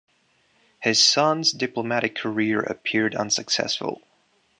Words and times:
His 0.79 0.99
son's 1.05 1.51
diplomatic 1.51 2.15
career 2.15 2.59
appeared 2.61 3.13
unsuccessful. 3.13 4.01